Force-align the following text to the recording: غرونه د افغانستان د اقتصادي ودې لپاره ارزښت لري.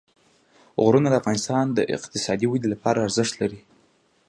غرونه 0.83 1.07
د 1.09 1.15
افغانستان 1.21 1.65
د 1.71 1.79
اقتصادي 1.95 2.47
ودې 2.49 2.67
لپاره 2.73 3.03
ارزښت 3.07 3.33
لري. 3.41 3.59